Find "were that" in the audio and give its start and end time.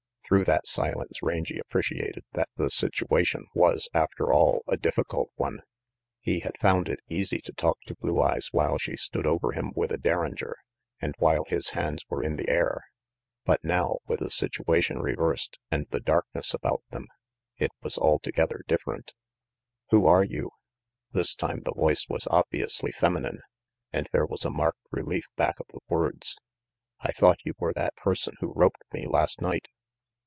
27.59-27.97